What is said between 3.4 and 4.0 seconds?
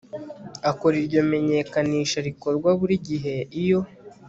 iyo